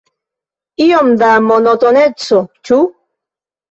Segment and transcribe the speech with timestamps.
[0.85, 2.85] Iom da monotoneco, ĉu?